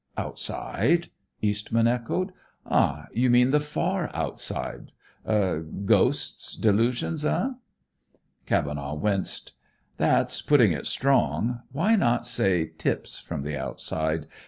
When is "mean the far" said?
3.29-4.09